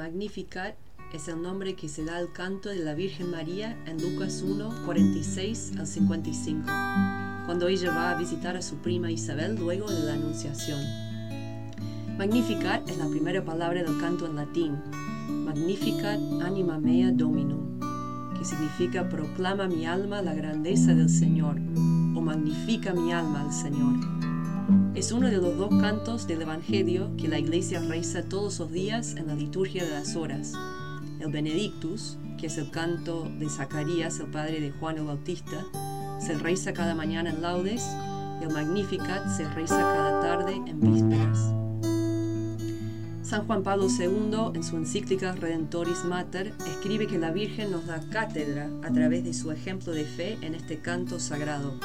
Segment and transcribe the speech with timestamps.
[0.00, 0.76] Magnificat
[1.12, 4.86] es el nombre que se da al canto de la Virgen María en Lucas 1,
[4.86, 6.64] 46 al 55,
[7.44, 10.80] cuando ella va a visitar a su prima Isabel luego de la Anunciación.
[12.16, 14.78] Magnificat es la primera palabra del canto en latín,
[15.28, 17.78] Magnificat anima mea Dominum,
[18.38, 21.56] que significa proclama mi alma la grandeza del Señor
[22.16, 24.29] o magnifica mi alma al Señor.
[24.94, 29.16] Es uno de los dos cantos del Evangelio que la Iglesia reza todos los días
[29.16, 30.52] en la liturgia de las horas.
[31.20, 35.64] El Benedictus, que es el canto de Zacarías, el padre de Juan el Bautista,
[36.20, 37.86] se reza cada mañana en laudes
[38.40, 41.54] y el Magnificat se reza cada tarde en vísperas.
[43.22, 48.00] San Juan Pablo II, en su encíclica Redentoris Mater, escribe que la Virgen nos da
[48.10, 51.78] cátedra a través de su ejemplo de fe en este canto sagrado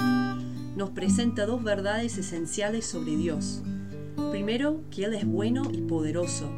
[0.76, 3.62] nos presenta dos verdades esenciales sobre Dios.
[4.32, 6.50] Primero, que Él es bueno y poderoso,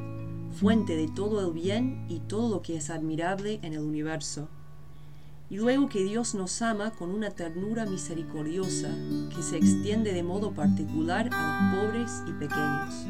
[0.60, 4.50] fuente de todo el bien y todo lo que es admirable en el universo.
[5.50, 8.90] Y luego que Dios nos ama con una ternura misericordiosa
[9.34, 13.06] que se extiende de modo particular a los pobres y pequeños.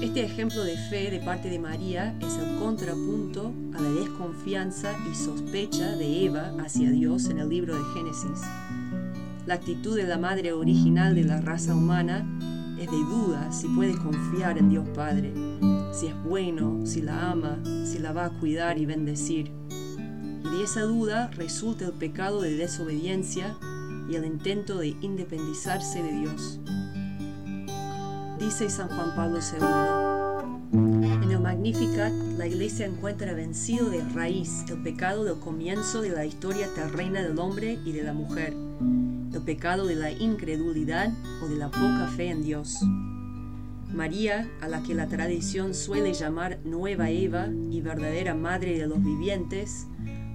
[0.00, 5.14] Este ejemplo de fe de parte de María es el contrapunto a la desconfianza y
[5.14, 8.40] sospecha de Eva hacia Dios en el libro de Génesis
[9.46, 12.26] la actitud de la madre original de la raza humana
[12.78, 15.32] es de duda si puede confiar en Dios Padre,
[15.92, 19.52] si es bueno, si la ama, si la va a cuidar y bendecir.
[19.68, 23.56] Y de esa duda resulta el pecado de desobediencia
[24.08, 26.60] y el intento de independizarse de Dios.
[28.38, 30.82] Dice San Juan Pablo II.
[31.22, 36.24] En el Magnificat, la Iglesia encuentra vencido de raíz el pecado del comienzo de la
[36.24, 38.54] historia terrena del hombre y de la mujer
[39.34, 41.12] el pecado de la incredulidad
[41.42, 42.78] o de la poca fe en Dios.
[43.92, 49.02] María, a la que la tradición suele llamar Nueva Eva y verdadera Madre de los
[49.02, 49.86] vivientes,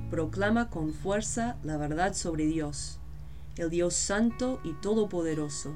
[0.10, 3.00] proclama con fuerza la verdad sobre Dios,
[3.58, 5.76] el Dios Santo y Todopoderoso,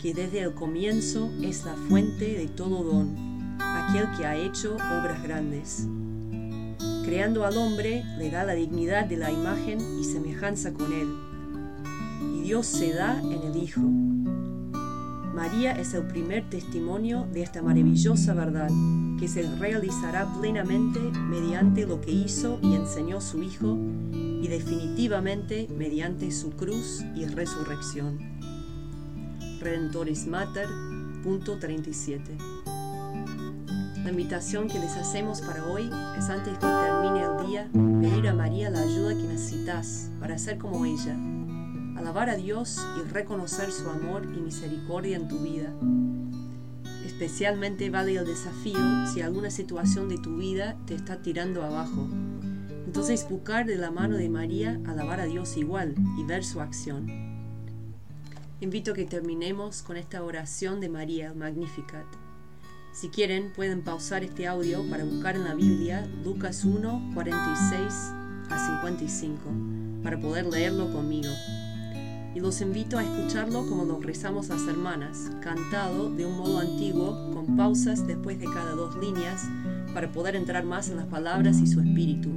[0.00, 5.22] que desde el comienzo es la fuente de todo don, aquel que ha hecho obras
[5.22, 5.86] grandes.
[7.04, 11.29] Creando al hombre, le da la dignidad de la imagen y semejanza con él
[12.50, 13.80] Dios se da en el Hijo.
[13.80, 18.68] María es el primer testimonio de esta maravillosa verdad
[19.20, 23.78] que se realizará plenamente mediante lo que hizo y enseñó su Hijo
[24.12, 28.18] y definitivamente mediante su cruz y resurrección.
[29.60, 30.66] Redentores Mater,
[31.22, 32.36] punto 37.
[34.02, 37.68] La invitación que les hacemos para hoy es antes que termine el día,
[38.00, 41.16] pedir a María la ayuda que necesitas para ser como ella
[42.00, 45.70] alabar a Dios y reconocer su amor y misericordia en tu vida.
[47.04, 52.08] Especialmente vale el desafío si alguna situación de tu vida te está tirando abajo.
[52.86, 57.06] Entonces buscar de la mano de María alabar a Dios igual y ver su acción.
[58.60, 62.06] Invito a que terminemos con esta oración de María, Magnificat.
[62.94, 67.84] Si quieren, pueden pausar este audio para buscar en la Biblia Lucas 1, 46
[68.48, 69.38] a 55,
[70.02, 71.28] para poder leerlo conmigo
[72.34, 77.30] y los invito a escucharlo como lo rezamos las hermanas, cantado de un modo antiguo,
[77.32, 79.42] con pausas después de cada dos líneas,
[79.92, 82.30] para poder entrar más en las palabras y su espíritu.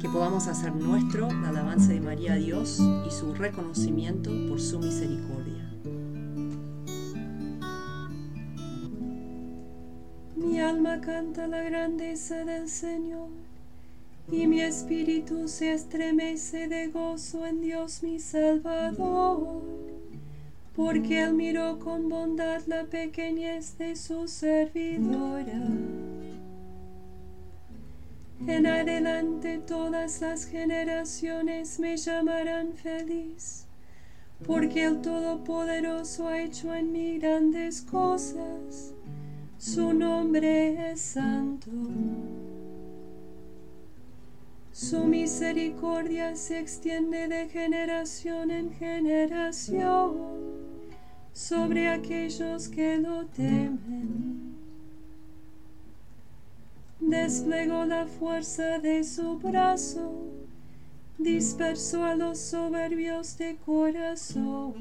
[0.00, 4.80] Que podamos hacer nuestro la alabanza de María a Dios y su reconocimiento por su
[4.80, 5.70] misericordia.
[10.36, 13.43] Mi alma canta la grandeza del Señor
[14.30, 19.62] y mi espíritu se estremece de gozo en Dios mi Salvador,
[20.74, 25.60] porque Él miró con bondad la pequeñez de su servidora.
[28.46, 33.66] En adelante todas las generaciones me llamarán feliz,
[34.46, 38.94] porque el Todopoderoso ha hecho en mí grandes cosas,
[39.58, 41.70] su nombre es santo.
[44.74, 50.16] Su misericordia se extiende de generación en generación
[51.32, 54.56] sobre aquellos que lo temen.
[56.98, 60.10] Desplegó la fuerza de su brazo,
[61.18, 64.74] dispersó a los soberbios de corazón,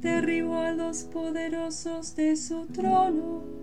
[0.00, 3.57] derribó a los poderosos de su trono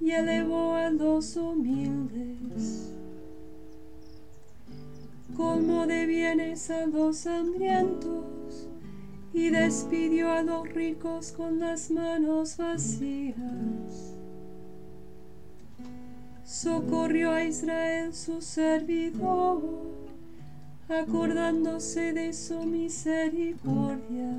[0.00, 2.92] y elevó a los humildes.
[5.36, 8.68] Colmó de bienes a los hambrientos
[9.32, 14.14] y despidió a los ricos con las manos vacías.
[16.44, 19.62] socorrió a Israel su servidor,
[20.88, 24.32] acordándose de su misericordia,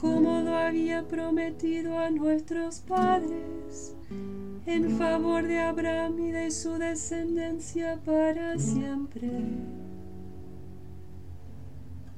[0.00, 3.94] como había prometido a nuestros padres,
[4.66, 9.30] en favor de Abraham y de su descendencia para siempre.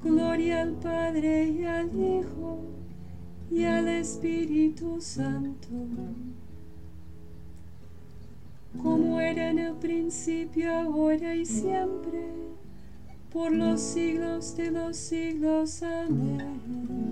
[0.03, 2.59] Gloria al Padre y al Hijo
[3.51, 5.67] y al Espíritu Santo
[8.81, 12.27] como era en el principio, ahora y siempre,
[13.31, 15.83] por los siglos de los siglos.
[15.83, 17.06] Amén.